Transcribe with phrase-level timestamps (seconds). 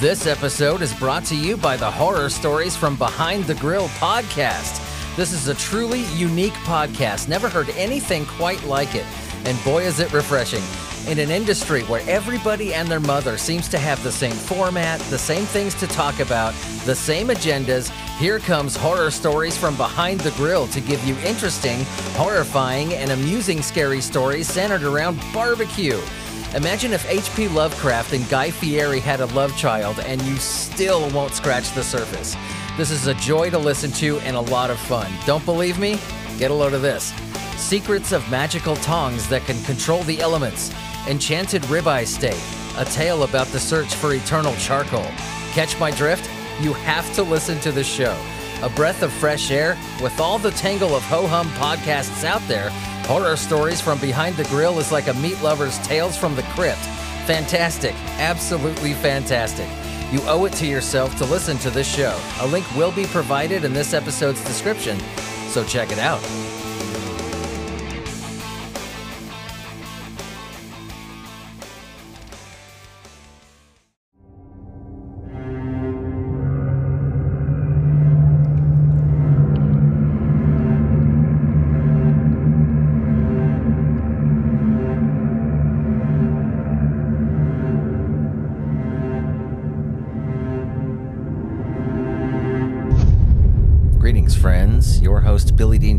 [0.00, 4.80] This episode is brought to you by the Horror Stories from Behind the Grill podcast.
[5.14, 7.28] This is a truly unique podcast.
[7.28, 9.06] Never heard anything quite like it.
[9.44, 10.64] And boy, is it refreshing.
[11.08, 15.18] In an industry where everybody and their mother seems to have the same format, the
[15.18, 16.54] same things to talk about,
[16.84, 17.88] the same agendas,
[18.18, 21.84] here comes Horror Stories from Behind the Grill to give you interesting,
[22.16, 26.00] horrifying, and amusing scary stories centered around barbecue.
[26.54, 27.48] Imagine if H.P.
[27.48, 32.36] Lovecraft and Guy Fieri had a love child and you still won't scratch the surface.
[32.76, 35.10] This is a joy to listen to and a lot of fun.
[35.26, 35.98] Don't believe me?
[36.38, 37.12] Get a load of this.
[37.56, 40.72] Secrets of magical tongs that can control the elements.
[41.08, 42.40] Enchanted ribeye steak.
[42.78, 45.10] A tale about the search for eternal charcoal.
[45.54, 46.30] Catch my drift?
[46.60, 48.16] You have to listen to this show.
[48.62, 52.70] A breath of fresh air with all the tangle of ho hum podcasts out there.
[53.06, 56.78] Horror stories from behind the grill is like a meat lover's tales from the crypt.
[57.26, 59.68] Fantastic, absolutely fantastic.
[60.10, 62.18] You owe it to yourself to listen to this show.
[62.40, 64.98] A link will be provided in this episode's description,
[65.48, 66.22] so check it out.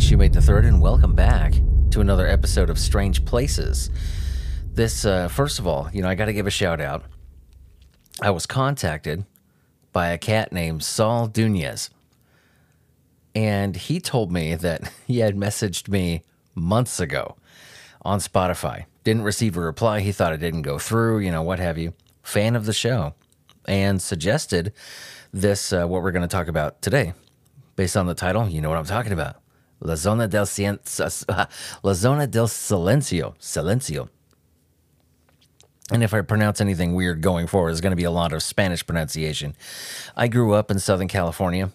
[0.06, 1.53] Host, Billy Dean Shoemate and welcome back
[1.89, 3.89] to another episode of Strange Places.
[4.73, 7.06] This, uh, first of all, you know, I got to give a shout out.
[8.22, 9.26] I was contacted
[9.94, 11.89] by a cat named Saul Dunez,
[13.33, 17.36] and he told me that he had messaged me months ago
[18.03, 18.86] on Spotify.
[19.03, 20.02] Didn't receive a reply.
[20.02, 21.94] He thought it didn't go through, you know, what have you.
[22.22, 23.16] Fan of the show,
[23.67, 24.73] and suggested
[25.31, 27.14] this, uh, what we're going to talk about today
[27.76, 29.38] based on the title, you know what I'm talking about.
[29.80, 30.80] La Zona del, Cien-
[31.83, 33.36] La Zona del Silencio.
[33.39, 34.10] Silencio.
[35.92, 38.42] And if I pronounce anything weird going forward, there's going to be a lot of
[38.42, 39.55] Spanish pronunciation.
[40.16, 41.72] I grew up in Southern California.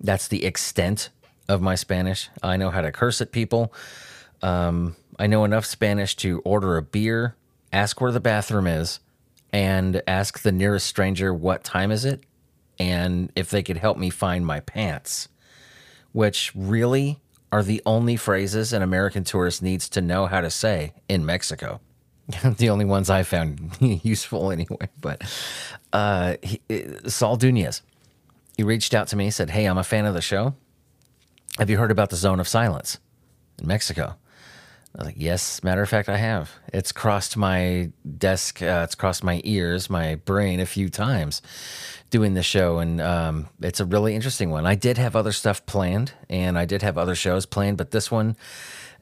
[0.00, 1.10] That's the extent
[1.48, 2.28] of my Spanish.
[2.42, 3.72] I know how to curse at people.
[4.42, 7.34] Um, I know enough Spanish to order a beer,
[7.72, 9.00] ask where the bathroom is,
[9.52, 12.22] and ask the nearest stranger what time is it,
[12.78, 15.28] and if they could help me find my pants
[16.12, 20.92] which really are the only phrases an American tourist needs to know how to say
[21.08, 21.80] in Mexico.
[22.44, 24.88] the only ones I found useful anyway.
[25.00, 25.22] But
[25.92, 26.60] uh, he,
[27.06, 27.80] Saul Dunez,
[28.56, 30.54] he reached out to me, said, Hey, I'm a fan of the show.
[31.58, 32.98] Have you heard about the Zone of Silence
[33.58, 34.16] in Mexico?
[34.94, 36.50] I was like, Yes, matter of fact, I have.
[36.72, 41.40] It's crossed my desk, uh, it's crossed my ears, my brain a few times
[42.10, 44.66] doing the show, and um, it's a really interesting one.
[44.66, 48.10] I did have other stuff planned, and I did have other shows planned, but this
[48.10, 48.36] one,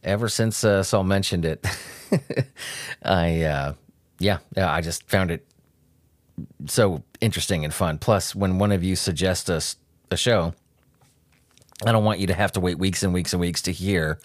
[0.02, 1.66] ever since uh, Saul mentioned it,
[3.02, 3.74] I uh,
[4.18, 5.46] yeah, I just found it
[6.66, 7.98] so interesting and fun.
[7.98, 9.76] Plus, when one of you suggests us
[10.10, 10.54] a show.
[11.84, 14.18] I don't want you to have to wait weeks and weeks and weeks to hear,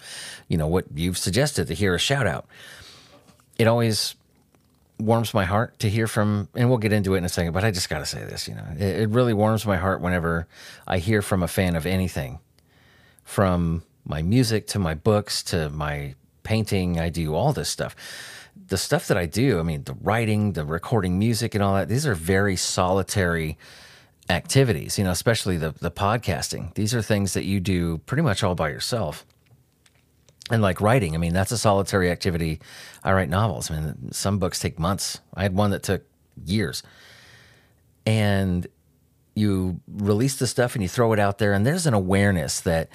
[0.48, 2.46] you know, what you've suggested to hear a shout out.
[3.58, 4.14] It always
[5.02, 7.64] warms my heart to hear from, and we'll get into it in a second, but
[7.64, 10.46] I just got to say this, you know, it, it, really warms my heart whenever
[10.86, 12.38] I hear from a fan of anything,
[13.24, 16.98] from my music to my books to my painting.
[16.98, 17.94] I do all this stuff.
[18.68, 21.88] The stuff that I do, I mean, the writing, the recording music, and all that,
[21.88, 23.58] these are very solitary
[24.28, 26.74] activities, you know, especially the, the podcasting.
[26.74, 29.26] These are things that you do pretty much all by yourself
[30.50, 32.60] and like writing, I mean, that's a solitary activity.
[33.04, 33.70] I write novels.
[33.70, 35.20] I mean, some books take months.
[35.34, 36.02] I had one that took
[36.44, 36.82] years.
[38.04, 38.66] And
[39.34, 42.88] you release the stuff and you throw it out there, and there's an awareness that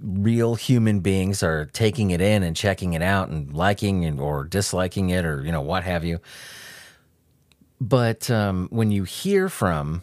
[0.00, 4.44] real human beings are taking it in and checking it out and liking and, or
[4.44, 6.20] disliking it or, you know, what have you.
[7.80, 10.02] But um, when you hear from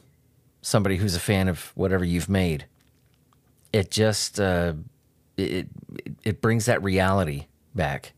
[0.62, 2.66] somebody who's a fan of whatever you've made,
[3.72, 4.74] it just uh,
[5.38, 5.68] it,
[6.24, 8.14] it brings that reality back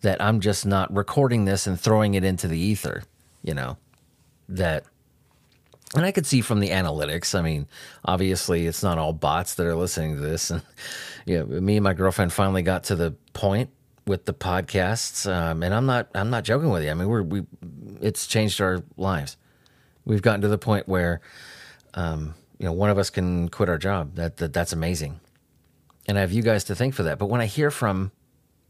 [0.00, 3.04] that I'm just not recording this and throwing it into the ether,
[3.42, 3.76] you know,
[4.48, 4.84] that,
[5.94, 7.68] and I could see from the analytics, I mean,
[8.04, 10.50] obviously it's not all bots that are listening to this.
[10.60, 10.62] And,
[11.24, 13.70] you know, me and my girlfriend finally got to the point
[14.08, 15.32] with the podcasts.
[15.32, 16.90] Um, and I'm not, I'm not joking with you.
[16.90, 17.44] I mean, we're, we,
[18.00, 19.36] it's changed our lives.
[20.04, 21.20] We've gotten to the point where,
[21.94, 24.16] um, you know, one of us can quit our job.
[24.16, 25.20] That, that that's amazing
[26.06, 27.18] and I have you guys to thank for that.
[27.18, 28.12] But when I hear from,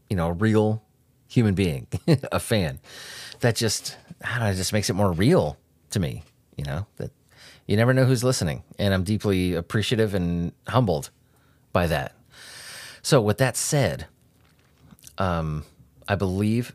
[0.09, 0.83] you know, a real
[1.27, 1.87] human being,
[2.31, 2.79] a fan,
[3.39, 5.57] that just, I don't know, just makes it more real
[5.91, 6.23] to me.
[6.57, 7.11] You know that
[7.65, 11.09] you never know who's listening, and I'm deeply appreciative and humbled
[11.71, 12.13] by that.
[13.01, 14.05] So, with that said,
[15.17, 15.65] um,
[16.07, 16.73] I believe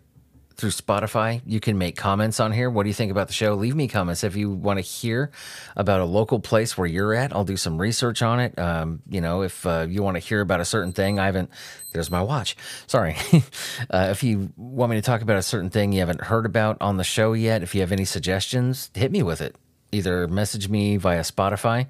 [0.58, 1.40] through Spotify.
[1.46, 2.68] You can make comments on here.
[2.68, 3.54] What do you think about the show?
[3.54, 5.30] Leave me comments if you want to hear
[5.76, 7.32] about a local place where you're at.
[7.32, 8.58] I'll do some research on it.
[8.58, 11.50] Um, you know, if uh, you want to hear about a certain thing, I haven't.
[11.92, 12.56] There's my watch.
[12.88, 13.16] Sorry.
[13.90, 16.76] uh, if you want me to talk about a certain thing you haven't heard about
[16.80, 19.54] on the show yet, if you have any suggestions, hit me with it.
[19.92, 21.86] Either message me via Spotify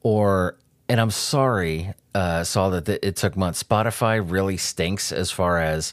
[0.00, 0.56] or
[0.88, 3.62] and I'm sorry, uh, saw that it took months.
[3.62, 5.92] Spotify really stinks as far as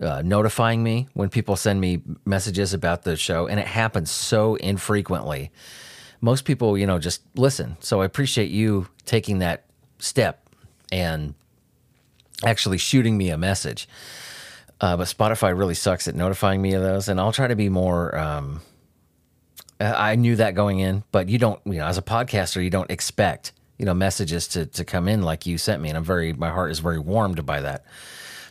[0.00, 4.54] uh, notifying me when people send me messages about the show, and it happens so
[4.56, 5.50] infrequently.
[6.20, 7.76] Most people, you know, just listen.
[7.80, 9.64] So I appreciate you taking that
[9.98, 10.48] step
[10.90, 11.34] and
[12.44, 13.88] actually shooting me a message.
[14.80, 17.68] Uh, but Spotify really sucks at notifying me of those, and I'll try to be
[17.68, 18.16] more.
[18.18, 18.60] Um,
[19.80, 22.90] I knew that going in, but you don't, you know, as a podcaster, you don't
[22.90, 26.32] expect, you know, messages to to come in like you sent me, and I'm very,
[26.32, 27.84] my heart is very warmed by that.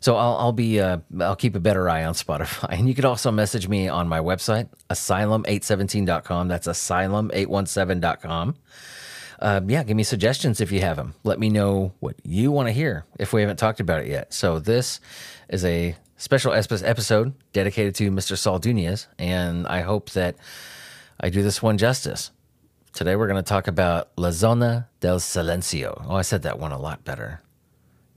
[0.01, 2.67] So I'll, I'll be uh, I'll keep a better eye on Spotify.
[2.77, 6.47] And you could also message me on my website, asylum817.com.
[6.47, 8.55] That's asylum817.com.
[9.39, 11.13] Uh, yeah, give me suggestions if you have them.
[11.23, 14.33] Let me know what you want to hear if we haven't talked about it yet.
[14.33, 14.99] So this
[15.49, 18.37] is a special episode dedicated to Mr.
[18.37, 20.35] Saul Duniez, and I hope that
[21.19, 22.31] I do this one justice.
[22.93, 26.05] Today we're going to talk about La Zona del Silencio.
[26.07, 27.41] Oh, I said that one a lot better.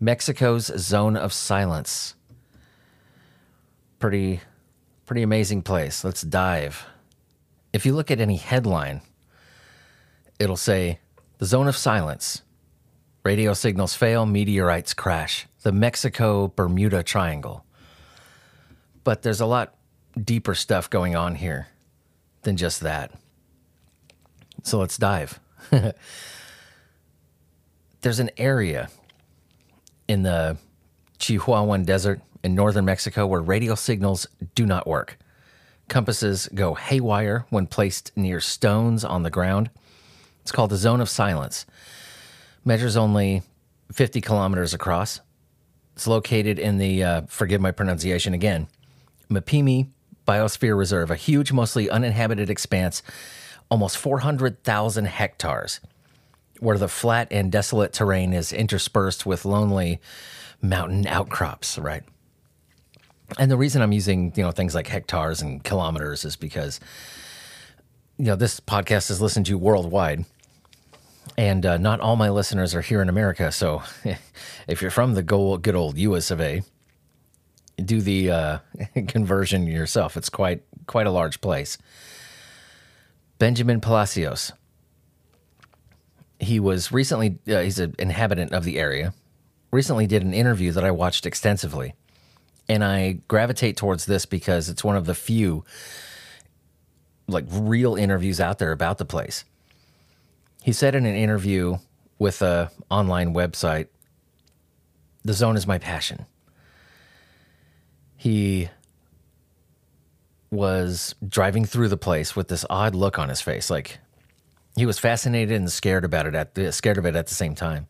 [0.00, 2.14] Mexico's Zone of Silence.
[3.98, 4.40] Pretty,
[5.06, 6.04] pretty amazing place.
[6.04, 6.86] Let's dive.
[7.72, 9.00] If you look at any headline,
[10.38, 10.98] it'll say
[11.38, 12.42] the Zone of Silence.
[13.24, 15.46] Radio signals fail, meteorites crash.
[15.62, 17.64] The Mexico Bermuda Triangle.
[19.02, 19.74] But there's a lot
[20.22, 21.68] deeper stuff going on here
[22.42, 23.12] than just that.
[24.62, 25.40] So let's dive.
[28.00, 28.88] there's an area
[30.08, 30.56] in the
[31.18, 35.18] Chihuahuan Desert in northern Mexico where radio signals do not work.
[35.88, 39.70] Compasses go haywire when placed near stones on the ground.
[40.42, 41.66] It's called the Zone of Silence.
[42.64, 43.42] Measures only
[43.92, 45.20] 50 kilometers across.
[45.94, 48.68] It's located in the, uh, forgive my pronunciation again,
[49.30, 49.88] Mapimi
[50.26, 53.02] Biosphere Reserve, a huge, mostly uninhabited expanse,
[53.70, 55.80] almost 400,000 hectares
[56.60, 60.00] where the flat and desolate terrain is interspersed with lonely
[60.62, 62.02] mountain outcrops, right?
[63.38, 66.78] And the reason I'm using, you know, things like hectares and kilometers is because,
[68.18, 70.24] you know, this podcast is listened to worldwide.
[71.36, 73.50] And uh, not all my listeners are here in America.
[73.50, 73.82] So
[74.68, 76.62] if you're from the good old US of A,
[77.82, 78.58] do the uh,
[79.08, 80.16] conversion yourself.
[80.16, 81.76] It's quite, quite a large place.
[83.38, 84.52] Benjamin Palacios
[86.44, 89.12] he was recently uh, he's an inhabitant of the area
[89.70, 91.94] recently did an interview that i watched extensively.
[92.68, 95.64] And i gravitate towards this because it's one of the few
[97.26, 99.44] like real interviews out there about the place.
[100.62, 101.78] He said in an interview
[102.18, 103.88] with a online website
[105.24, 106.26] the zone is my passion.
[108.16, 108.68] He
[110.50, 113.98] was driving through the place with this odd look on his face like
[114.76, 117.54] he was fascinated and scared about it at the, scared of it at the same
[117.54, 117.86] time.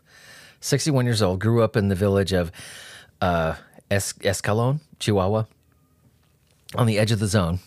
[0.61, 2.51] 61 years old, grew up in the village of
[3.21, 3.55] uh,
[3.91, 5.45] es- Escalon, Chihuahua,
[6.75, 7.61] on the edge of the zone.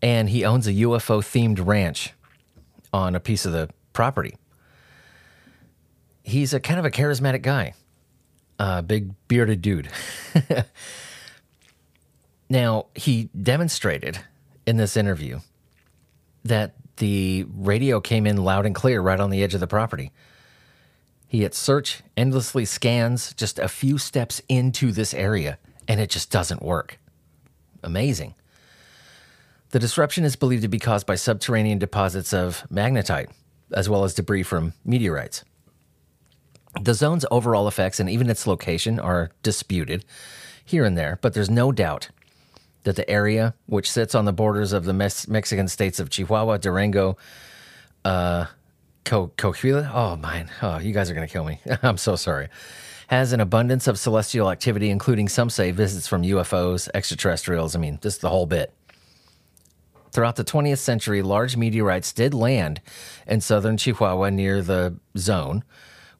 [0.00, 2.12] And he owns a UFO themed ranch
[2.92, 4.36] on a piece of the property.
[6.24, 7.74] He's a kind of a charismatic guy,
[8.58, 9.88] a big bearded dude.
[12.50, 14.18] now, he demonstrated
[14.66, 15.40] in this interview
[16.44, 20.12] that the radio came in loud and clear right on the edge of the property.
[21.26, 26.30] He hit search, endlessly scans just a few steps into this area, and it just
[26.30, 27.00] doesn't work.
[27.82, 28.36] Amazing.
[29.70, 33.32] The disruption is believed to be caused by subterranean deposits of magnetite,
[33.72, 35.42] as well as debris from meteorites.
[36.80, 40.04] The zone's overall effects and even its location are disputed
[40.64, 42.10] here and there, but there's no doubt
[42.84, 47.16] that the area, which sits on the borders of the Mexican states of Chihuahua, Durango,
[48.04, 48.46] uh,
[49.04, 51.60] Co- Coahuila, oh man, oh you guys are gonna kill me.
[51.82, 52.48] I'm so sorry.
[53.08, 57.74] Has an abundance of celestial activity, including some say visits from UFOs, extraterrestrials.
[57.76, 58.72] I mean, just the whole bit.
[60.12, 62.80] Throughout the 20th century, large meteorites did land
[63.26, 65.64] in southern Chihuahua near the zone,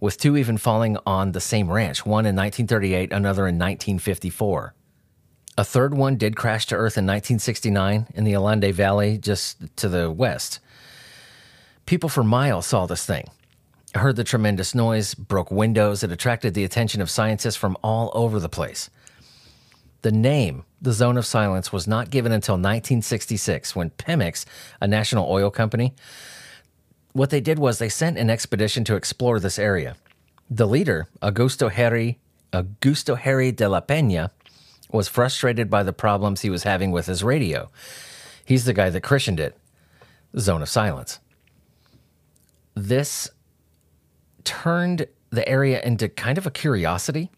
[0.00, 4.75] with two even falling on the same ranch, one in 1938, another in 1954.
[5.59, 9.88] A third one did crash to Earth in 1969 in the Allende Valley, just to
[9.88, 10.61] the west.
[11.85, 13.28] People for miles saw this thing,
[13.94, 16.02] heard the tremendous noise, broke windows.
[16.02, 18.88] It attracted the attention of scientists from all over the place.
[20.00, 24.47] The name, the Zone of Silence, was not given until 1966 when Pemex,
[24.80, 25.94] a national oil company,
[27.12, 29.97] what they did was they sent an expedition to explore this area.
[30.49, 32.18] The leader, Augusto Harry,
[32.54, 34.30] Augusto Harry de la Peña,
[34.92, 37.70] was frustrated by the problems he was having with his radio.
[38.44, 39.56] He's the guy that christened it
[40.38, 41.20] Zone of Silence.
[42.75, 43.30] This
[44.44, 47.30] turned the area into kind of a curiosity.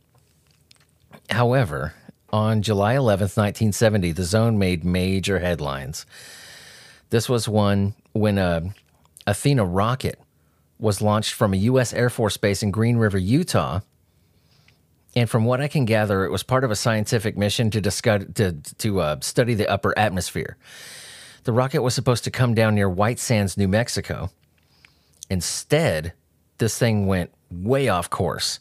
[1.30, 1.94] However,
[2.32, 6.06] on July 11th, 1970, the zone made major headlines.
[7.10, 8.74] This was one when a
[9.26, 10.20] Athena rocket
[10.78, 11.92] was launched from a U.S.
[11.92, 13.80] Air Force base in Green River, Utah.
[15.16, 18.24] And from what I can gather, it was part of a scientific mission to discuss,
[18.34, 20.56] to, to uh, study the upper atmosphere.
[21.44, 24.30] The rocket was supposed to come down near White Sands, New Mexico.
[25.30, 26.14] Instead,
[26.58, 28.60] this thing went way off course,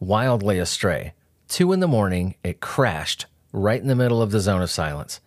[0.00, 1.14] wildly astray.
[1.48, 5.20] Two in the morning, it crashed right in the middle of the zone of silence.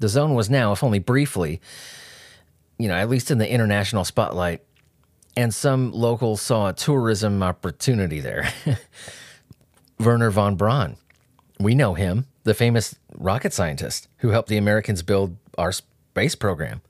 [0.00, 1.60] The zone was now, if only briefly,
[2.78, 4.62] you know, at least in the international spotlight,
[5.36, 8.52] and some locals saw a tourism opportunity there.
[10.04, 10.96] Wernher von Braun.
[11.58, 16.82] We know him, the famous rocket scientist who helped the Americans build our space program.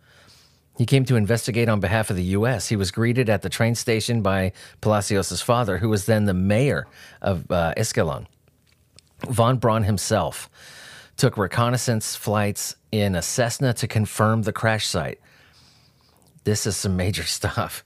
[0.79, 2.69] He came to investigate on behalf of the U.S.
[2.69, 6.87] He was greeted at the train station by Palacios' father, who was then the mayor
[7.21, 8.27] of uh, Escalon.
[9.29, 10.49] Von Braun himself
[11.17, 15.21] took reconnaissance flights in a Cessna to confirm the crash site.
[16.45, 17.85] This is some major stuff.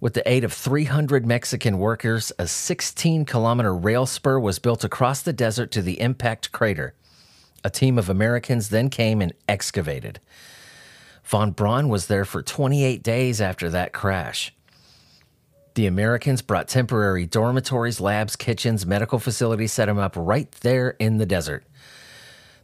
[0.00, 5.22] With the aid of 300 Mexican workers, a 16 kilometer rail spur was built across
[5.22, 6.94] the desert to the impact crater.
[7.64, 10.20] A team of Americans then came and excavated.
[11.24, 14.54] Von Braun was there for 28 days after that crash.
[15.74, 21.18] The Americans brought temporary dormitories, labs, kitchens, medical facilities, set them up right there in
[21.18, 21.64] the desert.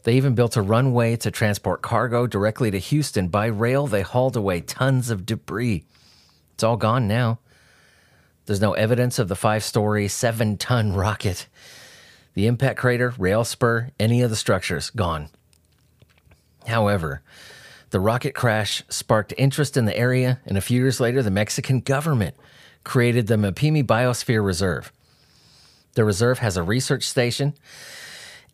[0.05, 3.27] They even built a runway to transport cargo directly to Houston.
[3.27, 5.85] By rail, they hauled away tons of debris.
[6.55, 7.39] It's all gone now.
[8.47, 11.47] There's no evidence of the five story, seven ton rocket.
[12.35, 15.29] The impact crater, rail spur, any of the structures, gone.
[16.67, 17.23] However,
[17.91, 21.81] the rocket crash sparked interest in the area, and a few years later, the Mexican
[21.81, 22.35] government
[22.83, 24.93] created the Mapimi Biosphere Reserve.
[25.95, 27.55] The reserve has a research station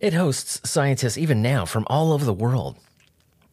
[0.00, 2.76] it hosts scientists even now from all over the world,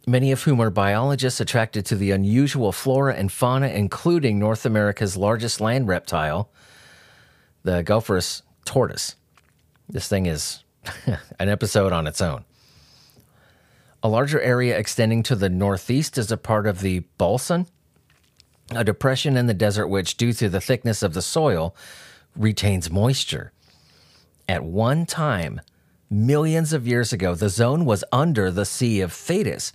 [0.08, 5.18] many of whom are biologists attracted to the unusual flora and fauna, including North America's
[5.18, 6.50] largest land reptile,
[7.64, 9.16] the Gopherus tortoise.
[9.90, 10.64] This thing is
[11.40, 12.46] an episode on its own.
[14.02, 17.68] A larger area extending to the northeast is a part of the Bolson,
[18.72, 21.76] a depression in the desert which, due to the thickness of the soil,
[22.36, 23.52] retains moisture.
[24.48, 25.60] At one time,
[26.10, 29.74] millions of years ago, the zone was under the Sea of Tethys,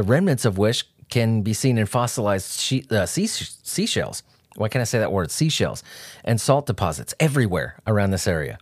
[0.00, 4.22] the remnants of which can be seen in fossilized she- uh, sea- seashells.
[4.56, 5.30] Why can't I say that word?
[5.30, 5.82] Seashells
[6.24, 8.58] and salt deposits everywhere around this area.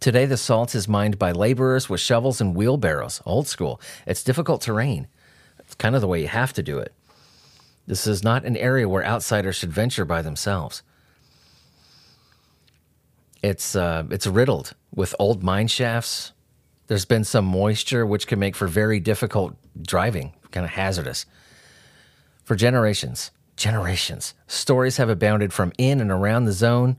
[0.00, 3.82] Today, the salt is mined by laborers with shovels and wheelbarrows, old school.
[4.06, 5.08] It's difficult terrain.
[5.58, 6.94] It's kind of the way you have to do it.
[7.86, 10.82] This is not an area where outsiders should venture by themselves.
[13.42, 16.32] It's uh, it's riddled with old mine shafts.
[16.86, 21.26] There's been some moisture, which can make for very difficult driving, kind of hazardous.
[22.44, 26.96] For generations, generations, stories have abounded from in and around the zone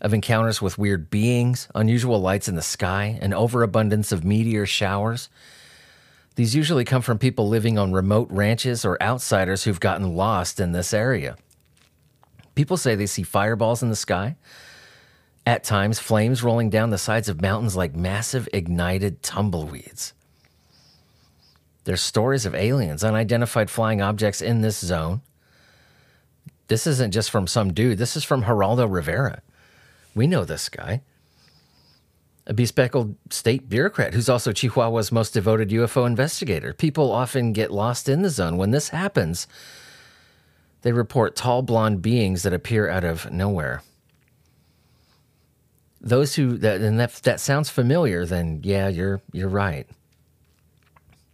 [0.00, 5.28] of encounters with weird beings, unusual lights in the sky, an overabundance of meteor showers.
[6.36, 10.72] These usually come from people living on remote ranches or outsiders who've gotten lost in
[10.72, 11.36] this area.
[12.54, 14.36] People say they see fireballs in the sky,
[15.46, 20.12] at times, flames rolling down the sides of mountains like massive ignited tumbleweeds.
[21.84, 25.20] There's stories of aliens, unidentified flying objects in this zone.
[26.66, 29.40] This isn't just from some dude, this is from Geraldo Rivera.
[30.16, 31.02] We know this guy.
[32.48, 36.72] A bespectacled state bureaucrat who's also Chihuahua's most devoted UFO investigator.
[36.72, 38.56] People often get lost in the zone.
[38.56, 39.46] When this happens,
[40.82, 43.82] they report tall blonde beings that appear out of nowhere
[46.06, 49.86] those who that and that that sounds familiar, then yeah, you're you're right.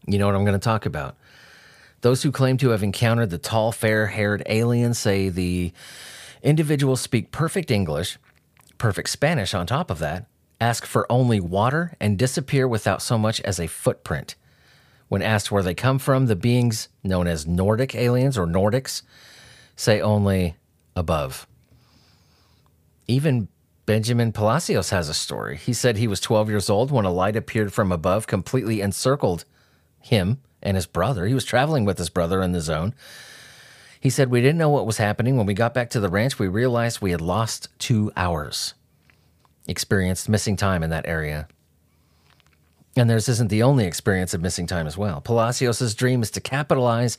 [0.07, 1.17] You know what I'm going to talk about.
[2.01, 5.73] Those who claim to have encountered the tall, fair-haired alien say the
[6.43, 8.19] individuals speak perfect English,
[8.79, 10.27] perfect Spanish on top of that,
[10.61, 14.35] ask for only water, and disappear without so much as a footprint.
[15.09, 19.03] When asked where they come from, the beings known as Nordic aliens or Nordics
[19.77, 20.57] say only
[20.97, 21.47] above.
[23.07, 23.47] Even
[23.85, 25.57] Benjamin Palacios has a story.
[25.57, 29.45] He said he was 12 years old when a light appeared from above, completely encircled
[30.01, 31.27] him and his brother.
[31.27, 32.95] He was traveling with his brother in the zone.
[34.01, 35.37] He said, We didn't know what was happening.
[35.37, 38.75] When we got back to the ranch, we realized we had lost two hours,
[39.67, 41.49] experienced missing time in that area.
[42.97, 45.21] And theirs isn't the only experience of missing time as well.
[45.21, 47.19] Palacios' dream is to capitalize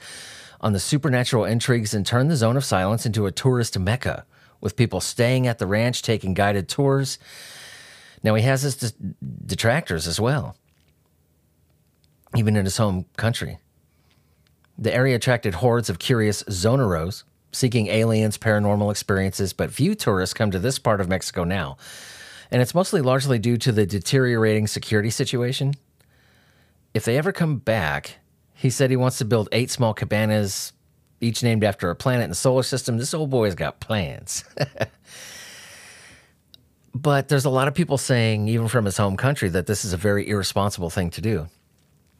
[0.62, 4.26] on the supernatural intrigues and turn the zone of silence into a tourist mecca
[4.64, 7.20] with people staying at the ranch, taking guided tours.
[8.24, 8.94] Now, he has his
[9.46, 10.56] detractors as well,
[12.36, 13.60] even in his home country.
[14.78, 20.50] The area attracted hordes of curious zoneros seeking aliens, paranormal experiences, but few tourists come
[20.50, 21.78] to this part of Mexico now.
[22.50, 25.76] And it's mostly largely due to the deteriorating security situation.
[26.94, 28.18] If they ever come back,
[28.54, 30.74] he said he wants to build eight small cabanas,
[31.24, 32.98] each named after a planet in the solar system.
[32.98, 34.44] This old boy's got plans.
[36.96, 39.94] but there's a lot of people saying, even from his home country, that this is
[39.94, 41.48] a very irresponsible thing to do.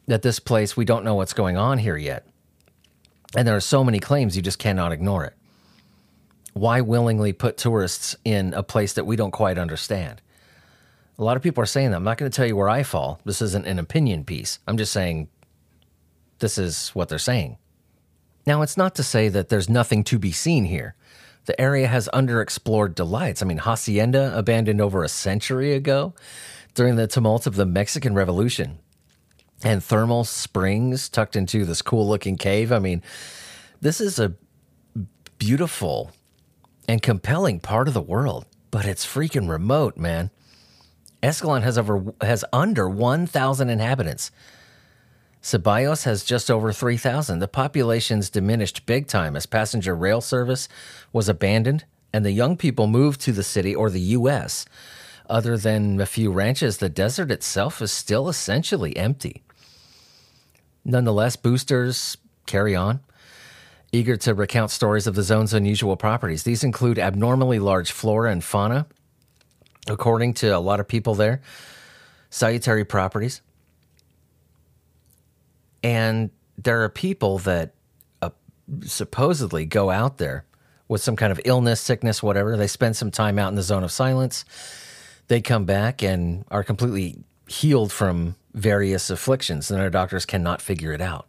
[0.06, 2.26] That this place, we don't know what's going on here yet.
[3.36, 5.34] And there are so many claims, you just cannot ignore it.
[6.52, 10.22] Why willingly put tourists in a place that we don't quite understand?
[11.18, 11.96] A lot of people are saying that.
[11.96, 13.20] I'm not going to tell you where I fall.
[13.24, 14.58] This isn't an opinion piece.
[14.66, 15.28] I'm just saying
[16.38, 17.58] this is what they're saying.
[18.46, 20.94] Now, it's not to say that there's nothing to be seen here.
[21.46, 23.42] The area has underexplored delights.
[23.42, 26.14] I mean, Hacienda, abandoned over a century ago
[26.74, 28.78] during the tumult of the Mexican Revolution,
[29.62, 32.72] and thermal springs tucked into this cool looking cave.
[32.72, 33.02] I mean,
[33.80, 34.34] this is a
[35.38, 36.12] beautiful
[36.88, 40.30] and compelling part of the world, but it's freaking remote, man.
[41.22, 44.30] Escalon has over has under 1,000 inhabitants.
[45.44, 47.38] Ceballos has just over 3,000.
[47.38, 50.70] The population's diminished big time as passenger rail service
[51.12, 51.84] was abandoned
[52.14, 54.64] and the young people moved to the city or the U.S.
[55.28, 59.42] Other than a few ranches, the desert itself is still essentially empty.
[60.82, 62.16] Nonetheless, boosters
[62.46, 63.00] carry on,
[63.92, 66.44] eager to recount stories of the zone's unusual properties.
[66.44, 68.86] These include abnormally large flora and fauna,
[69.88, 71.42] according to a lot of people there,
[72.30, 73.42] salutary properties.
[75.84, 77.74] And there are people that
[78.22, 78.30] uh,
[78.84, 80.46] supposedly go out there
[80.88, 82.56] with some kind of illness, sickness, whatever.
[82.56, 84.46] They spend some time out in the zone of silence.
[85.28, 90.92] They come back and are completely healed from various afflictions, and our doctors cannot figure
[90.92, 91.26] it out.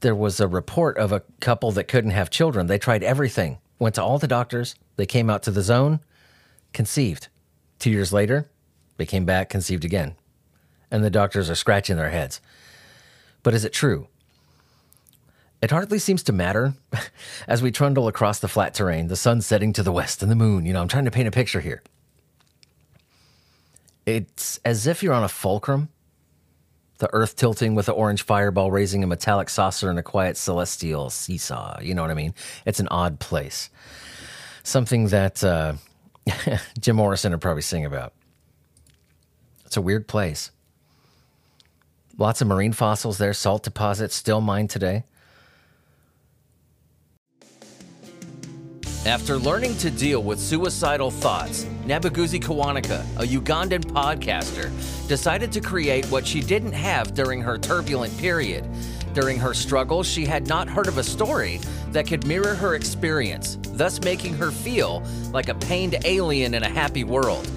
[0.00, 2.68] There was a report of a couple that couldn't have children.
[2.68, 4.76] They tried everything, went to all the doctors.
[4.96, 6.00] They came out to the zone,
[6.72, 7.28] conceived.
[7.78, 8.48] Two years later,
[8.96, 10.14] they came back, conceived again.
[10.90, 12.40] And the doctors are scratching their heads.
[13.42, 14.08] But is it true?
[15.60, 16.74] It hardly seems to matter.
[17.48, 20.36] As we trundle across the flat terrain, the sun setting to the west and the
[20.36, 21.82] moon, you know, I'm trying to paint a picture here.
[24.06, 25.88] It's as if you're on a fulcrum,
[26.98, 31.10] the earth tilting with the orange fireball raising a metallic saucer in a quiet celestial
[31.10, 31.78] seesaw.
[31.80, 32.34] You know what I mean?
[32.64, 33.68] It's an odd place.
[34.62, 35.74] Something that uh,
[36.80, 38.14] Jim Morrison would probably sing about.
[39.66, 40.50] It's a weird place.
[42.20, 45.04] Lots of marine fossils there, salt deposits still mined today.
[49.06, 54.68] After learning to deal with suicidal thoughts, Nabuguzi Kiwanuka, a Ugandan podcaster,
[55.06, 58.68] decided to create what she didn't have during her turbulent period.
[59.14, 61.60] During her struggles, she had not heard of a story
[61.92, 66.68] that could mirror her experience, thus making her feel like a pained alien in a
[66.68, 67.48] happy world.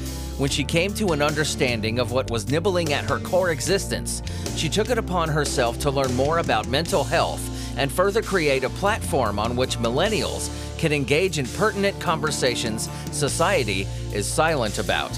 [0.41, 4.23] When she came to an understanding of what was nibbling at her core existence,
[4.55, 8.69] she took it upon herself to learn more about mental health and further create a
[8.71, 10.49] platform on which millennials
[10.79, 15.11] can engage in pertinent conversations society is silent about.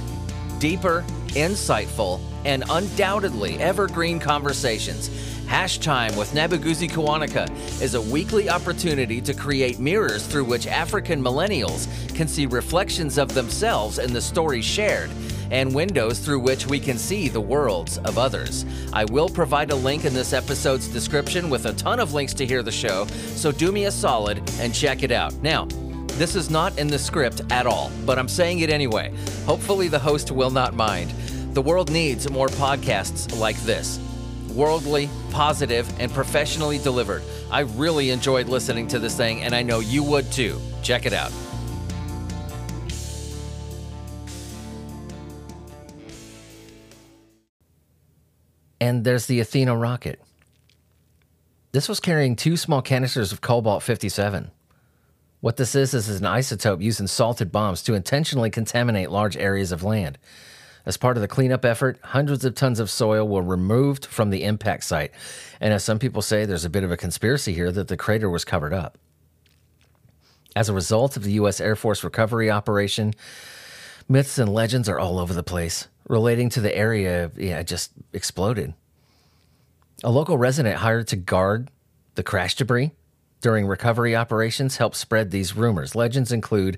[0.59, 5.09] Deeper, insightful, and undoubtedly evergreen conversations.
[5.53, 7.47] Hash Time with Nabuguzi Kiwanuka
[7.79, 13.35] is a weekly opportunity to create mirrors through which African millennials can see reflections of
[13.35, 15.11] themselves in the stories shared
[15.51, 18.65] and windows through which we can see the worlds of others.
[18.93, 22.47] I will provide a link in this episode's description with a ton of links to
[22.47, 25.35] hear the show, so do me a solid and check it out.
[25.43, 25.67] Now,
[26.17, 29.13] this is not in the script at all, but I'm saying it anyway.
[29.45, 31.11] Hopefully, the host will not mind.
[31.53, 33.99] The world needs more podcasts like this
[34.55, 37.23] worldly, positive, and professionally delivered.
[37.51, 40.59] I really enjoyed listening to this thing, and I know you would too.
[40.81, 41.31] Check it out.
[48.79, 50.19] And there's the Athena rocket.
[51.71, 54.51] This was carrying two small canisters of cobalt 57.
[55.39, 59.71] What this is is an isotope used in salted bombs to intentionally contaminate large areas
[59.71, 60.17] of land.
[60.85, 64.43] As part of the cleanup effort, hundreds of tons of soil were removed from the
[64.43, 65.11] impact site.
[65.61, 68.29] And as some people say, there's a bit of a conspiracy here that the crater
[68.29, 68.97] was covered up.
[70.55, 71.61] As a result of the U.S.
[71.61, 73.13] Air Force recovery operation,
[74.09, 77.31] myths and legends are all over the place relating to the area.
[77.37, 78.73] Yeah, just exploded.
[80.03, 81.71] A local resident hired to guard
[82.15, 82.91] the crash debris
[83.41, 85.95] during recovery operations helped spread these rumors.
[85.95, 86.77] Legends include,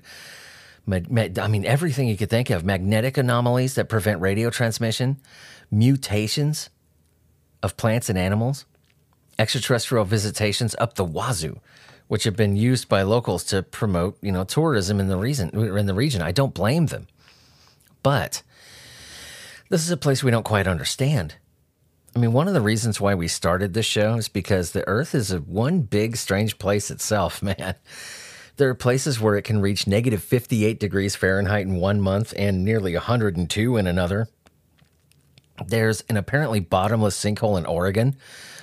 [0.88, 5.18] I mean, everything you could think of magnetic anomalies that prevent radio transmission,
[5.70, 6.70] mutations
[7.62, 8.66] of plants and animals,
[9.38, 11.60] extraterrestrial visitations up the wazoo
[12.08, 15.50] which have been used by locals to promote, you know, tourism in the region.
[15.50, 17.06] In the region, I don't blame them,
[18.02, 18.42] but
[19.68, 21.34] this is a place we don't quite understand.
[22.14, 25.14] I mean, one of the reasons why we started this show is because the Earth
[25.14, 27.74] is a one big strange place itself, man.
[28.56, 32.64] There are places where it can reach negative 58 degrees Fahrenheit in one month and
[32.64, 34.28] nearly 102 in another.
[35.66, 38.16] There's an apparently bottomless sinkhole in Oregon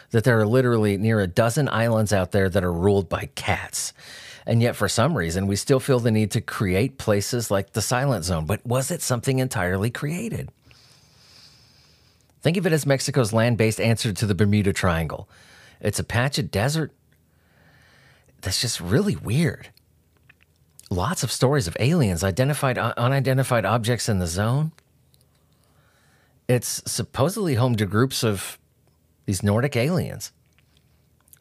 [0.10, 3.94] that there are literally near a dozen islands out there that are ruled by cats.
[4.46, 7.82] And yet, for some reason, we still feel the need to create places like the
[7.82, 8.46] Silent Zone.
[8.46, 10.50] But was it something entirely created?
[12.42, 15.30] Think of it as Mexico's land based answer to the Bermuda Triangle.
[15.80, 16.92] It's a patch of desert
[18.42, 19.70] that's just really weird.
[20.94, 24.72] Lots of stories of aliens, identified, uh, unidentified objects in the zone.
[26.48, 28.60] It's supposedly home to groups of
[29.26, 30.32] these Nordic aliens.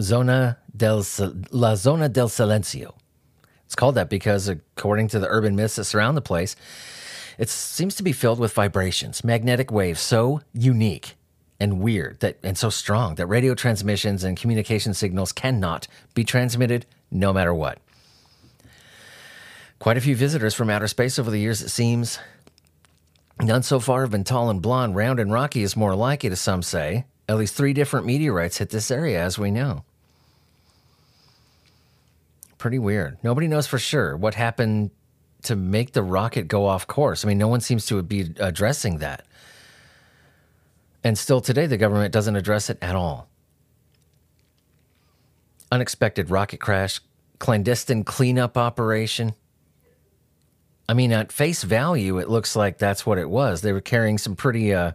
[0.01, 1.05] Zona del
[1.51, 2.95] La Zona del Silencio.
[3.67, 6.57] It's called that because, according to the urban myths that surround the place,
[7.37, 11.15] it seems to be filled with vibrations, magnetic waves so unique
[11.61, 16.87] and weird that and so strong that radio transmissions and communication signals cannot be transmitted
[17.11, 17.79] no matter what.
[19.83, 22.21] Quite a few visitors from outer space over the years, it seems.
[23.41, 26.31] None so far have been tall and blonde, round and rocky is more like it,
[26.31, 27.05] as some say.
[27.29, 29.83] At least three different meteorites hit this area, as we know.
[32.59, 33.19] Pretty weird.
[33.25, 34.93] Nobody knows for sure what happened
[35.43, 37.25] to make the rocket go off course.
[37.25, 39.27] I mean, no one seems to be addressing that.
[41.03, 43.27] And still today, the government doesn't address it at all.
[45.73, 47.01] Unexpected rocket crash,
[47.41, 49.35] clandestine cleanup operation.
[50.89, 53.61] I mean, at face value, it looks like that's what it was.
[53.61, 54.93] They were carrying some pretty uh,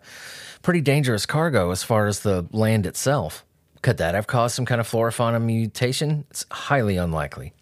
[0.62, 3.46] pretty dangerous cargo as far as the land itself.
[3.82, 6.26] Could that have caused some kind of flora fauna mutation?
[6.30, 7.54] It's highly unlikely.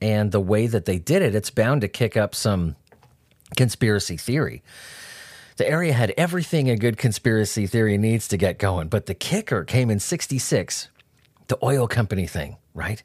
[0.00, 2.74] And the way that they did it, it's bound to kick up some
[3.56, 4.62] conspiracy theory.
[5.58, 9.64] The area had everything a good conspiracy theory needs to get going, but the kicker
[9.64, 10.88] came in 66
[11.52, 13.02] the oil company thing, right?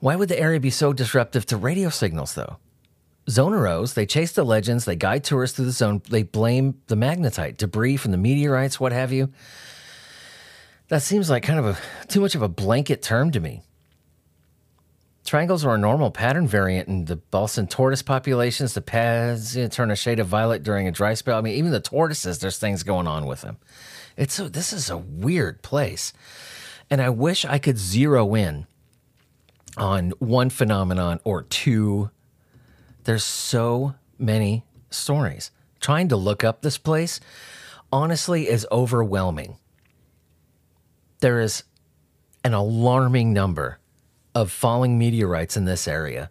[0.00, 2.56] Why would the area be so disruptive to radio signals, though?
[3.28, 7.58] Zoneros, they chase the legends, they guide tourists through the zone, they blame the magnetite,
[7.58, 9.30] debris from the meteorites, what have you.
[10.88, 13.62] That seems like kind of a too much of a blanket term to me.
[15.24, 18.74] Triangles are a normal pattern variant in the Bolson tortoise populations.
[18.74, 21.38] The pads you know, turn a shade of violet during a dry spell.
[21.38, 23.58] I mean, even the tortoises, there's things going on with them.
[24.16, 26.12] It's a, this is a weird place,
[26.88, 28.66] and I wish I could zero in
[29.76, 32.10] on one phenomenon or two
[33.04, 35.50] there's so many stories.
[35.80, 37.20] Trying to look up this place
[37.92, 39.56] honestly is overwhelming.
[41.20, 41.64] There is
[42.44, 43.78] an alarming number
[44.34, 46.30] of falling meteorites in this area.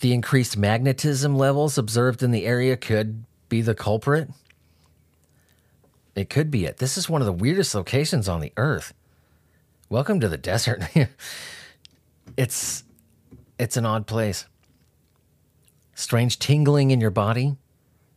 [0.00, 4.30] The increased magnetism levels observed in the area could be the culprit.
[6.14, 6.78] It could be it.
[6.78, 8.92] This is one of the weirdest locations on the earth.
[9.88, 10.82] Welcome to the desert.
[12.36, 12.84] it's
[13.58, 14.46] it's an odd place
[15.94, 17.56] strange tingling in your body,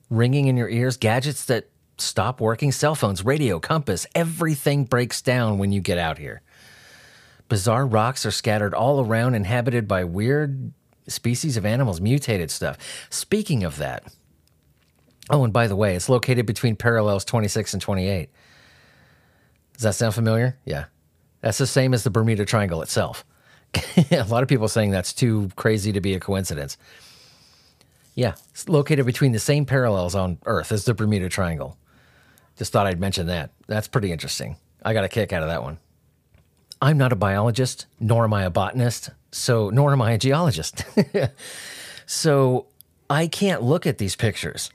[0.09, 5.57] ringing in your ears, gadgets that stop working, cell phones, radio, compass, everything breaks down
[5.57, 6.41] when you get out here.
[7.47, 10.73] Bizarre rocks are scattered all around, inhabited by weird
[11.07, 12.77] species of animals, mutated stuff.
[13.09, 14.03] Speaking of that,
[15.29, 18.29] oh, and by the way, it's located between parallels 26 and 28.
[19.73, 20.57] Does that sound familiar?
[20.65, 20.85] Yeah.
[21.41, 23.23] That's the same as the Bermuda Triangle itself.
[24.11, 26.77] a lot of people saying that's too crazy to be a coincidence.
[28.13, 31.77] Yeah, it's located between the same parallels on Earth as the Bermuda Triangle.
[32.57, 33.51] Just thought I'd mention that.
[33.67, 34.55] That's pretty interesting.
[34.83, 35.79] I got a kick out of that one.
[36.81, 40.85] I'm not a biologist, nor am I a botanist, so nor am I a geologist.
[42.05, 42.67] so
[43.09, 44.71] I can't look at these pictures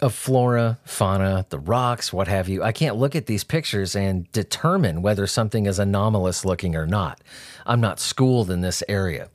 [0.00, 2.62] of flora, fauna, the rocks, what have you.
[2.62, 7.20] I can't look at these pictures and determine whether something is anomalous looking or not.
[7.66, 9.28] I'm not schooled in this area.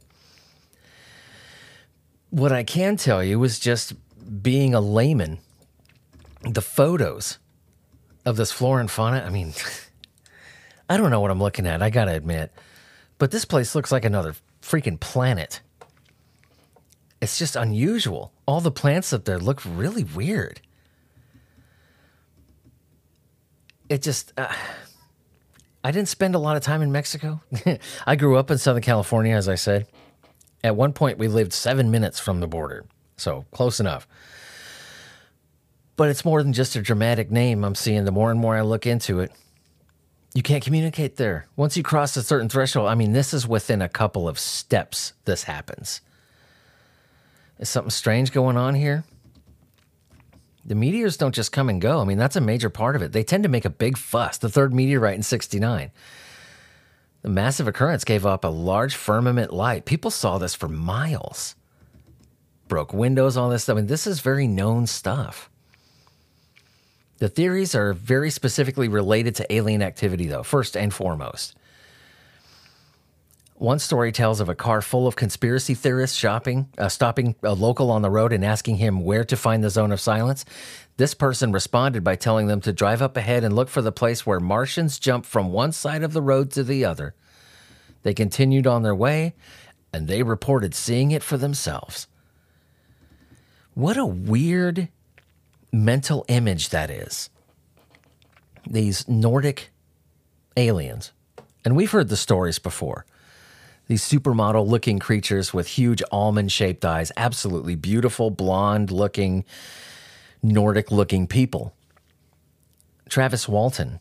[2.30, 3.94] What I can tell you is just
[4.42, 5.40] being a layman,
[6.42, 7.38] the photos
[8.26, 9.54] of this flora and fauna, I mean,
[10.90, 12.52] I don't know what I'm looking at, I gotta admit.
[13.18, 15.62] But this place looks like another freaking planet.
[17.26, 18.32] It's just unusual.
[18.46, 20.62] All the plants up there look really weird.
[23.90, 24.54] It just, uh,
[25.84, 27.42] I didn't spend a lot of time in Mexico.
[28.06, 29.88] I grew up in Southern California, as I said.
[30.64, 32.86] At one point, we lived seven minutes from the border,
[33.18, 34.08] so close enough.
[35.96, 38.62] But it's more than just a dramatic name I'm seeing the more and more I
[38.62, 39.32] look into it.
[40.36, 41.48] You can't communicate there.
[41.56, 45.14] Once you cross a certain threshold, I mean, this is within a couple of steps
[45.26, 46.02] this happens.
[47.60, 49.04] Is something strange going on here?
[50.66, 52.02] The meteors don't just come and go.
[52.02, 53.12] I mean, that's a major part of it.
[53.12, 54.38] They tend to make a big fuss.
[54.38, 55.92] The third meteorite in 69.
[57.22, 59.86] The massive occurrence gave up a large firmament light.
[59.86, 61.56] People saw this for miles.
[62.68, 63.76] Broke windows, all this stuff.
[63.76, 65.50] I mean, this is very known stuff.
[67.20, 71.56] The theories are very specifically related to alien activity, though, first and foremost.
[73.58, 77.90] One story tells of a car full of conspiracy theorists shopping, uh, stopping a local
[77.90, 80.44] on the road and asking him where to find the zone of silence.
[80.98, 84.26] This person responded by telling them to drive up ahead and look for the place
[84.26, 87.16] where Martians jump from one side of the road to the other.
[88.04, 89.36] They continued on their way
[89.94, 92.08] and they reported seeing it for themselves.
[93.74, 94.90] What a weird
[95.72, 97.30] mental image that is.
[98.70, 99.70] These Nordic
[100.58, 101.14] aliens,
[101.64, 103.06] and we've heard the stories before.
[103.88, 109.46] These supermodel looking creatures with huge almond shaped eyes, absolutely beautiful, blonde looking,
[110.42, 111.76] Nordic looking people.
[113.10, 114.00] Travis Walton,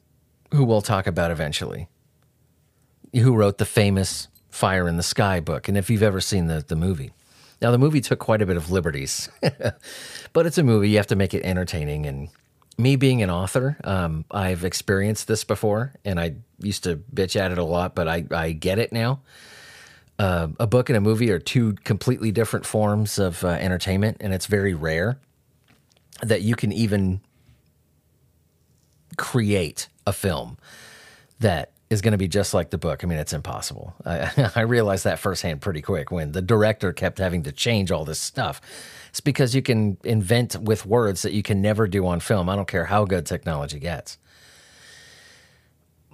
[0.52, 1.88] who we'll talk about eventually,
[3.12, 5.68] who wrote the famous Fire in the Sky book.
[5.68, 7.12] And if you've ever seen the, the movie,
[7.64, 9.30] now, the movie took quite a bit of liberties,
[10.34, 10.90] but it's a movie.
[10.90, 12.04] You have to make it entertaining.
[12.04, 12.28] And
[12.76, 17.52] me being an author, um, I've experienced this before, and I used to bitch at
[17.52, 19.20] it a lot, but I, I get it now.
[20.18, 24.32] Uh, a book and a movie are two completely different forms of uh, entertainment, and
[24.32, 25.18] it's very rare
[26.22, 27.20] that you can even
[29.16, 30.56] create a film
[31.40, 33.02] that is going to be just like the book.
[33.02, 33.94] I mean, it's impossible.
[34.06, 38.04] I, I realized that firsthand pretty quick when the director kept having to change all
[38.04, 38.60] this stuff.
[39.08, 42.48] It's because you can invent with words that you can never do on film.
[42.48, 44.18] I don't care how good technology gets.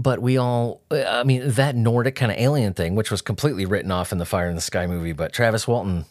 [0.00, 3.90] But we all, I mean, that Nordic kind of alien thing, which was completely written
[3.90, 6.06] off in the Fire in the Sky movie, but Travis Walton,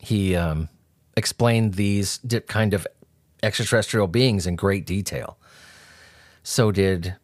[0.00, 0.68] he um,
[1.16, 2.84] explained these kind of
[3.44, 5.38] extraterrestrial beings in great detail.
[6.42, 7.14] So did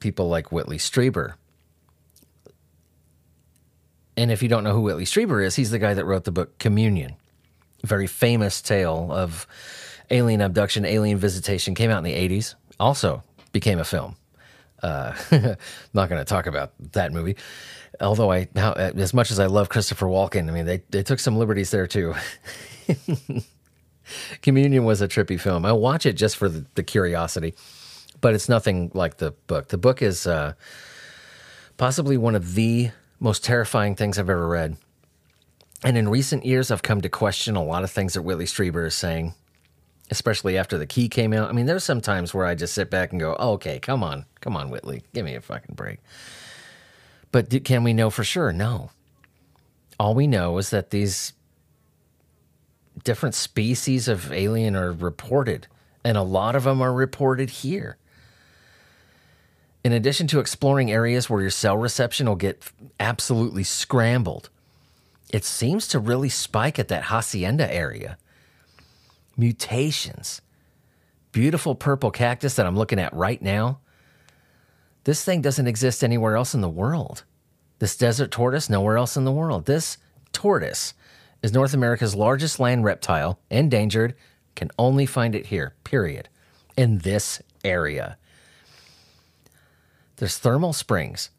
[0.00, 1.34] people like Whitley Strieber.
[4.16, 6.32] And if you don't know who Whitley Strieber is, he's the guy that wrote the
[6.32, 7.14] book Communion,
[7.84, 9.46] very famous tale of
[10.10, 14.16] alien abduction, alien visitation, came out in the 80s, also became a film.
[14.82, 15.14] Uh,
[15.94, 17.36] not going to talk about that movie.
[18.00, 21.18] Although I, how, as much as I love Christopher Walken, I mean, they, they took
[21.18, 22.14] some liberties there too.
[24.42, 25.64] Communion was a trippy film.
[25.64, 27.54] I watch it just for the, the curiosity
[28.20, 29.68] but it's nothing like the book.
[29.68, 30.54] The book is uh,
[31.76, 34.76] possibly one of the most terrifying things I've ever read.
[35.84, 38.86] And in recent years, I've come to question a lot of things that Whitley Strieber
[38.86, 39.34] is saying,
[40.10, 41.48] especially after The Key came out.
[41.48, 44.02] I mean, there's some times where I just sit back and go, oh, okay, come
[44.02, 45.98] on, come on, Whitley, give me a fucking break.
[47.32, 48.52] But can we know for sure?
[48.52, 48.90] No.
[49.98, 51.32] All we know is that these
[53.04, 55.66] different species of alien are reported,
[56.04, 57.96] and a lot of them are reported here.
[59.84, 64.50] In addition to exploring areas where your cell reception will get absolutely scrambled,
[65.32, 68.18] it seems to really spike at that hacienda area.
[69.36, 70.40] Mutations.
[71.32, 73.80] Beautiful purple cactus that I'm looking at right now.
[75.04, 77.24] This thing doesn't exist anywhere else in the world.
[77.78, 79.66] This desert tortoise, nowhere else in the world.
[79.66, 79.98] This
[80.32, 80.94] tortoise
[81.42, 84.14] is North America's largest land reptile, endangered,
[84.54, 86.28] can only find it here, period,
[86.76, 88.16] in this area.
[90.16, 91.30] There's thermal springs.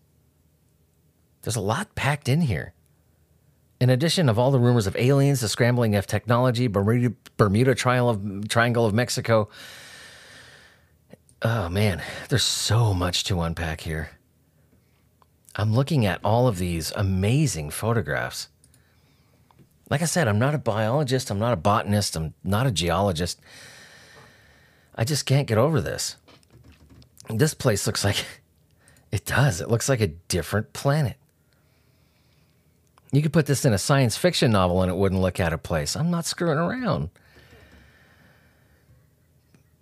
[1.41, 2.73] There's a lot packed in here.
[3.79, 8.47] In addition of all the rumors of aliens, the scrambling of technology, Bermuda, Bermuda of,
[8.49, 9.49] Triangle of Mexico.
[11.43, 14.09] Oh man, there's so much to unpack here.
[15.55, 18.49] I'm looking at all of these amazing photographs.
[19.89, 23.39] Like I said, I'm not a biologist, I'm not a botanist, I'm not a geologist.
[24.95, 26.17] I just can't get over this.
[27.29, 28.25] This place looks like
[29.11, 29.61] it does.
[29.61, 31.17] It looks like a different planet.
[33.11, 35.63] You could put this in a science fiction novel and it wouldn't look out of
[35.63, 35.95] place.
[35.95, 37.09] I'm not screwing around.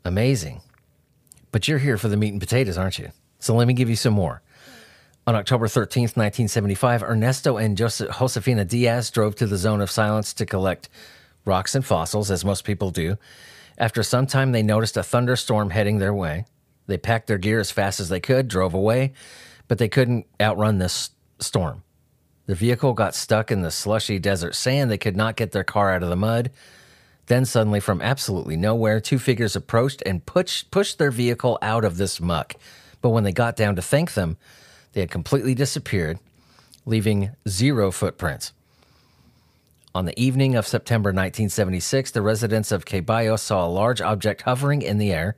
[0.04, 0.62] Amazing.
[1.52, 3.10] But you're here for the meat and potatoes, aren't you?
[3.40, 4.42] So let me give you some more.
[5.26, 10.46] On October 13th, 1975, Ernesto and Josefina Diaz drove to the zone of silence to
[10.46, 10.88] collect
[11.46, 13.18] rocks and fossils, as most people do.
[13.80, 16.46] After some time, they noticed a thunderstorm heading their way.
[16.86, 19.14] They packed their gear as fast as they could, drove away,
[19.68, 21.10] but they couldn't outrun this
[21.40, 21.82] storm.
[22.48, 24.92] The vehicle got stuck in the slushy desert sand.
[24.92, 26.52] They could not get their car out of the mud.
[27.28, 31.98] Then, suddenly, from absolutely nowhere, two figures approached and push, pushed their vehicle out of
[31.98, 32.56] this muck.
[33.02, 34.38] But when they got down to thank them,
[34.94, 36.20] they had completely disappeared,
[36.86, 38.54] leaving zero footprints.
[39.96, 44.82] On the evening of September 1976, the residents of Caballo saw a large object hovering
[44.82, 45.36] in the air.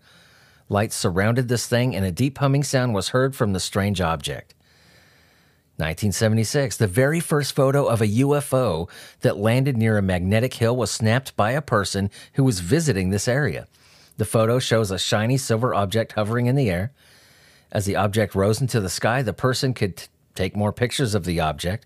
[0.67, 4.53] Lights surrounded this thing, and a deep humming sound was heard from the strange object.
[5.77, 8.89] 1976, the very first photo of a UFO
[9.21, 13.27] that landed near a magnetic hill was snapped by a person who was visiting this
[13.27, 13.67] area.
[14.17, 16.91] The photo shows a shiny silver object hovering in the air.
[17.71, 21.25] As the object rose into the sky, the person could t- take more pictures of
[21.25, 21.85] the object.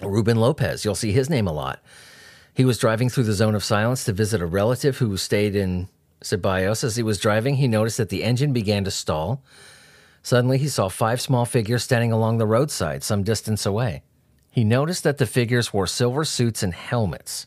[0.00, 1.82] Ruben Lopez, you'll see his name a lot.
[2.54, 5.88] He was driving through the zone of silence to visit a relative who stayed in
[6.22, 6.84] Ceballos.
[6.84, 9.42] As he was driving, he noticed that the engine began to stall.
[10.28, 14.02] Suddenly, he saw five small figures standing along the roadside some distance away.
[14.50, 17.46] He noticed that the figures wore silver suits and helmets.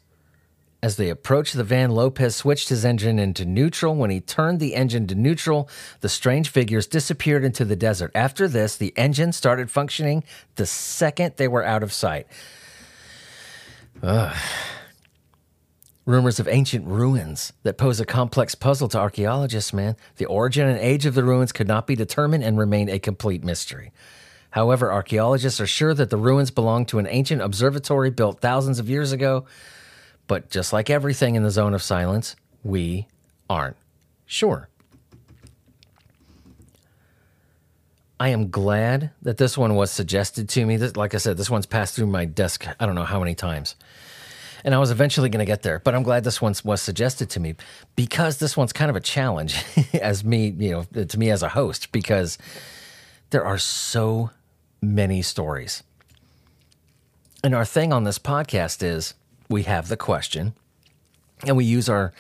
[0.82, 3.94] As they approached the van, Lopez switched his engine into neutral.
[3.94, 8.10] When he turned the engine to neutral, the strange figures disappeared into the desert.
[8.16, 10.24] After this, the engine started functioning
[10.56, 12.26] the second they were out of sight.
[14.02, 14.36] Ugh.
[16.12, 19.96] Rumors of ancient ruins that pose a complex puzzle to archaeologists, man.
[20.18, 23.44] The origin and age of the ruins could not be determined and remain a complete
[23.44, 23.92] mystery.
[24.50, 28.90] However, archaeologists are sure that the ruins belong to an ancient observatory built thousands of
[28.90, 29.46] years ago
[30.32, 33.06] but just like everything in the zone of silence, we
[33.50, 33.76] aren't
[34.26, 34.70] sure.
[38.18, 40.78] I am glad that this one was suggested to me.
[40.78, 43.36] This, like I said, this one's passed through my desk, I don't know how many
[43.36, 43.76] times.
[44.64, 47.30] And I was eventually going to get there, but I'm glad this one was suggested
[47.32, 47.56] to me
[47.96, 51.50] because this one's kind of a challenge as me, you know, to me as a
[51.50, 52.38] host, because
[53.32, 54.30] there are so
[54.82, 55.84] many stories.
[57.44, 59.16] And our thing on this podcast is
[59.50, 60.54] we have the question
[61.46, 62.14] and we use our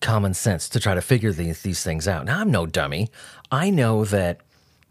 [0.00, 2.26] common sense to try to figure these, these things out.
[2.26, 3.10] Now, I'm no dummy.
[3.50, 4.40] I know that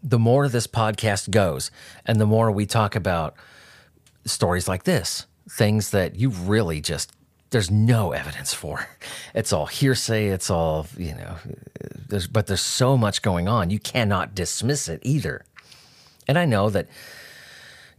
[0.02, 1.70] the more this podcast goes
[2.04, 3.34] and the more we talk about
[4.24, 7.12] stories like this, things that you really just
[7.54, 8.88] there's no evidence for.
[9.32, 10.26] It's all hearsay.
[10.26, 11.36] It's all, you know,
[12.08, 13.70] there's, but there's so much going on.
[13.70, 15.44] You cannot dismiss it either.
[16.26, 16.88] And I know that,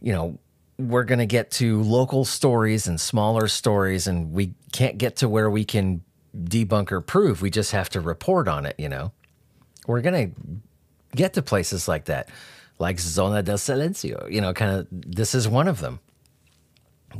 [0.02, 0.38] you know,
[0.78, 5.28] we're going to get to local stories and smaller stories, and we can't get to
[5.28, 6.02] where we can
[6.36, 7.40] debunk or prove.
[7.40, 9.12] We just have to report on it, you know?
[9.86, 12.28] We're going to get to places like that,
[12.78, 16.00] like Zona del Silencio, you know, kind of this is one of them.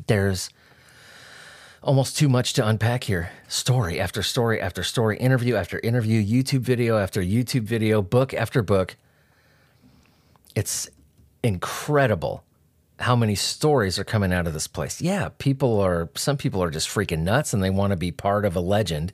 [0.06, 0.50] There's
[1.82, 3.30] almost too much to unpack here.
[3.48, 8.62] Story after story after story, interview after interview, YouTube video after YouTube video, book after
[8.62, 8.96] book.
[10.54, 10.88] It's
[11.42, 12.44] incredible
[12.98, 15.00] how many stories are coming out of this place.
[15.00, 18.44] Yeah, people are, some people are just freaking nuts and they want to be part
[18.44, 19.12] of a legend.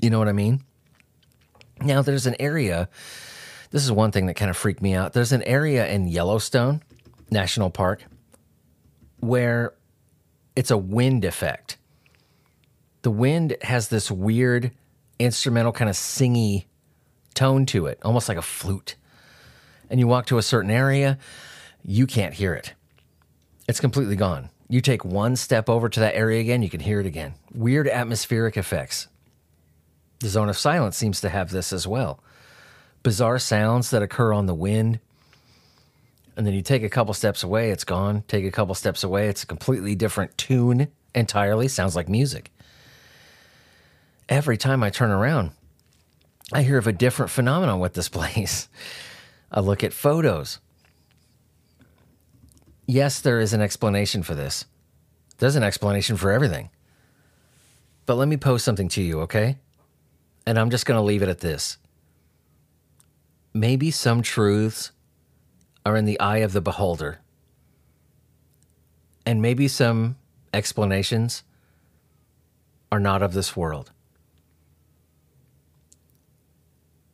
[0.00, 0.64] You know what I mean?
[1.80, 2.88] Now, there's an area,
[3.70, 5.12] this is one thing that kind of freaked me out.
[5.12, 6.82] There's an area in Yellowstone
[7.30, 8.04] National Park
[9.22, 9.72] where
[10.56, 11.78] it's a wind effect.
[13.02, 14.72] The wind has this weird
[15.18, 16.64] instrumental kind of singy
[17.34, 18.96] tone to it, almost like a flute.
[19.88, 21.18] And you walk to a certain area,
[21.84, 22.74] you can't hear it.
[23.68, 24.50] It's completely gone.
[24.68, 27.34] You take one step over to that area again, you can hear it again.
[27.54, 29.06] Weird atmospheric effects.
[30.18, 32.22] The zone of silence seems to have this as well.
[33.04, 34.98] Bizarre sounds that occur on the wind.
[36.36, 38.24] And then you take a couple steps away, it's gone.
[38.26, 41.68] Take a couple steps away, it's a completely different tune entirely.
[41.68, 42.50] Sounds like music.
[44.28, 45.50] Every time I turn around,
[46.52, 48.68] I hear of a different phenomenon with this place.
[49.50, 50.58] I look at photos.
[52.86, 54.64] Yes, there is an explanation for this.
[55.38, 56.70] There's an explanation for everything.
[58.06, 59.58] But let me pose something to you, okay?
[60.46, 61.78] And I'm just going to leave it at this.
[63.54, 64.92] Maybe some truths
[65.84, 67.20] are in the eye of the beholder.
[69.24, 70.16] And maybe some
[70.52, 71.42] explanations
[72.90, 73.90] are not of this world.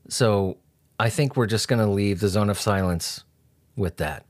[0.09, 0.57] So
[0.99, 3.25] I think we're just going to leave the zone of silence
[3.77, 4.25] with that.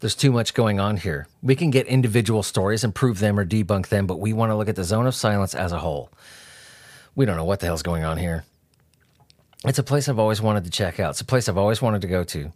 [0.00, 1.26] There's too much going on here.
[1.42, 4.56] We can get individual stories and prove them or debunk them, but we want to
[4.56, 6.10] look at the zone of silence as a whole.
[7.16, 8.44] We don't know what the hell's going on here.
[9.64, 11.10] It's a place I've always wanted to check out.
[11.10, 12.52] It's a place I've always wanted to go to.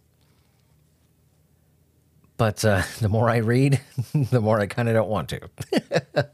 [2.37, 3.81] But uh, the more I read,
[4.13, 5.49] the more I kind of don't want to.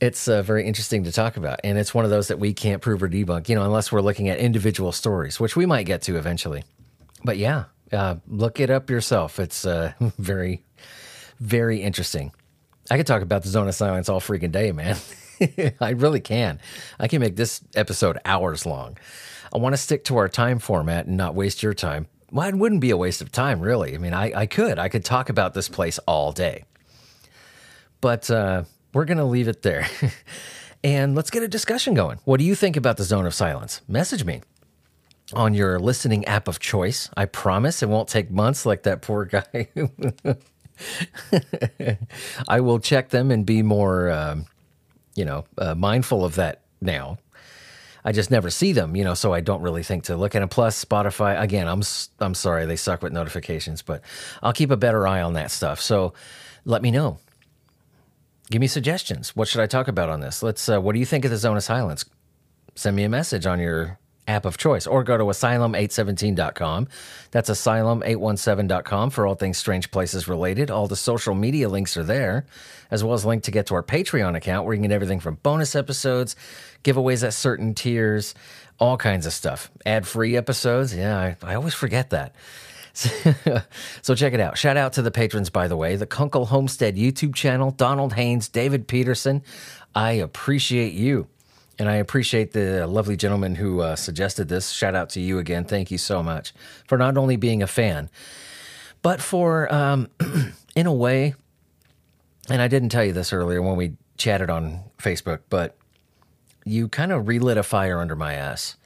[0.00, 1.60] it's uh, very interesting to talk about.
[1.64, 4.00] And it's one of those that we can't prove or debunk, you know, unless we're
[4.00, 6.64] looking at individual stories, which we might get to eventually.
[7.24, 9.38] But yeah, uh, look it up yourself.
[9.38, 10.62] It's uh, very,
[11.40, 12.32] very interesting.
[12.90, 14.96] I could talk about the zone of silence all freaking day, man.
[15.80, 16.60] I really can.
[16.98, 18.98] I can make this episode hours long.
[19.52, 22.06] I want to stick to our time format and not waste your time.
[22.30, 23.94] Well, it wouldn't be a waste of time, really.
[23.94, 24.78] I mean, I, I could.
[24.78, 26.64] I could talk about this place all day.
[28.00, 29.86] But uh, we're going to leave it there.
[30.84, 32.18] and let's get a discussion going.
[32.24, 33.80] What do you think about the zone of silence?
[33.88, 34.42] Message me
[35.32, 37.10] on your listening app of choice.
[37.16, 39.68] I promise it won't take months like that poor guy.
[42.48, 44.46] I will check them and be more, um,
[45.14, 47.18] you know, uh, mindful of that now.
[48.04, 50.40] I just never see them, you know, so I don't really think to look at
[50.40, 50.48] them.
[50.48, 51.82] Plus, Spotify, again, I'm
[52.20, 54.02] I'm sorry they suck with notifications, but
[54.42, 55.80] I'll keep a better eye on that stuff.
[55.80, 56.14] So
[56.64, 57.18] let me know.
[58.50, 59.36] Give me suggestions.
[59.36, 60.42] What should I talk about on this?
[60.42, 60.68] Let's.
[60.68, 62.04] Uh, what do you think of the Zone of Silence?
[62.74, 66.86] Send me a message on your app of choice or go to asylum817.com.
[67.30, 70.70] That's asylum817.com for all things strange places related.
[70.70, 72.46] All the social media links are there,
[72.90, 75.20] as well as link to get to our Patreon account where you can get everything
[75.20, 76.36] from bonus episodes,
[76.84, 78.34] giveaways at certain tiers,
[78.78, 79.70] all kinds of stuff.
[79.84, 80.94] Ad free episodes.
[80.94, 82.34] Yeah, I, I always forget that.
[84.02, 84.58] so check it out.
[84.58, 88.48] Shout out to the patrons, by the way, the Kunkel Homestead YouTube channel, Donald Haynes,
[88.48, 89.42] David Peterson.
[89.94, 91.28] I appreciate you.
[91.78, 94.70] And I appreciate the lovely gentleman who uh, suggested this.
[94.70, 95.64] Shout out to you again.
[95.64, 96.52] Thank you so much
[96.88, 98.10] for not only being a fan,
[99.00, 100.08] but for, um,
[100.74, 101.34] in a way,
[102.50, 105.76] and I didn't tell you this earlier when we chatted on Facebook, but
[106.68, 108.76] you kind of relit a fire under my ass.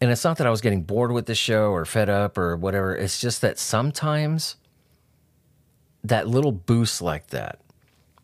[0.00, 2.56] And it's not that I was getting bored with the show or fed up or
[2.56, 2.94] whatever.
[2.94, 4.56] It's just that sometimes
[6.02, 7.60] that little boost like that,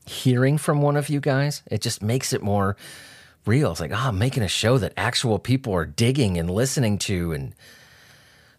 [0.07, 2.77] hearing from one of you guys, it just makes it more
[3.47, 3.71] real.
[3.71, 7.33] It's like, ah, oh, making a show that actual people are digging and listening to,
[7.33, 7.55] and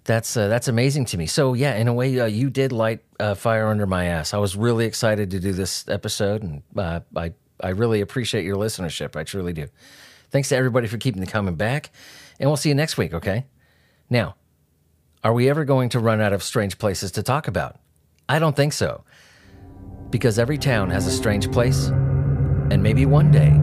[0.03, 1.27] that's uh, that's amazing to me.
[1.27, 4.33] So yeah, in a way, uh, you did light a fire under my ass.
[4.33, 8.57] I was really excited to do this episode, and uh, I I really appreciate your
[8.57, 9.16] listenership.
[9.16, 9.68] I truly do.
[10.30, 11.91] Thanks to everybody for keeping the coming back,
[12.39, 13.14] and we'll see you next week.
[13.14, 13.45] Okay.
[14.09, 14.36] Now,
[15.24, 17.80] are we ever going to run out of strange places to talk about?
[18.28, 19.03] I don't think so,
[20.09, 23.59] because every town has a strange place, and maybe one day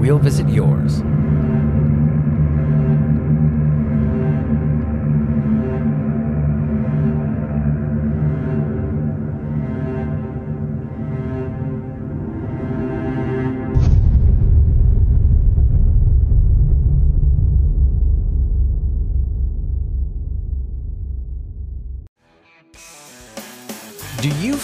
[0.00, 1.02] we'll visit yours.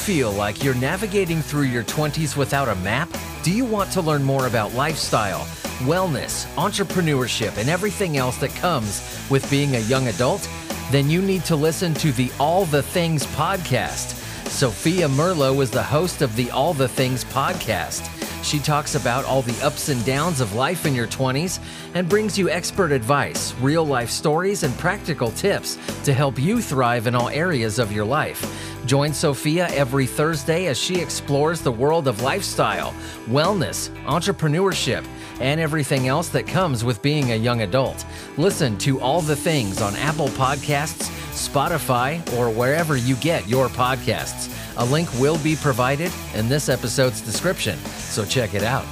[0.06, 3.10] Feel like you're navigating through your 20s without a map?
[3.42, 5.40] Do you want to learn more about lifestyle,
[5.80, 10.48] wellness, entrepreneurship, and everything else that comes with being a young adult?
[10.92, 14.14] Then you need to listen to the All the Things podcast.
[14.48, 18.15] Sophia Merlo is the host of the All the Things podcast.
[18.42, 21.58] She talks about all the ups and downs of life in your 20s
[21.94, 27.06] and brings you expert advice, real life stories, and practical tips to help you thrive
[27.06, 28.44] in all areas of your life.
[28.86, 32.94] Join Sophia every Thursday as she explores the world of lifestyle,
[33.26, 35.04] wellness, entrepreneurship,
[35.40, 38.06] and everything else that comes with being a young adult.
[38.36, 44.55] Listen to all the things on Apple Podcasts, Spotify, or wherever you get your podcasts.
[44.78, 48.84] A link will be provided in this episode's description, so check it out.